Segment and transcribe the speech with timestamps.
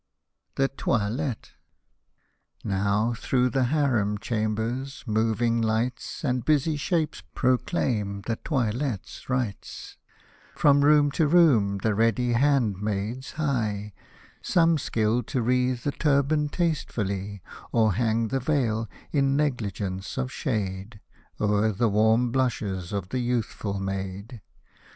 [0.55, 1.51] THE TOILETTE
[2.63, 9.97] Now, through the Harem chambers, moving lights And busy shapes proclaim the toilet's rites;—
[10.55, 13.93] From room to room the ready handmaids hie,
[14.41, 20.99] Some skilled to wreath the turban tastefully, Or hang the veil, in negligence of shade,
[21.39, 24.41] O'er the warm blushes of the youthful maid.